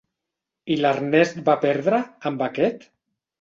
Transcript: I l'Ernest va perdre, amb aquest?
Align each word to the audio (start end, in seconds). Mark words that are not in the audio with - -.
I 0.75 0.77
l'Ernest 0.79 1.37
va 1.51 1.55
perdre, 1.67 2.01
amb 2.31 2.43
aquest? 2.49 2.89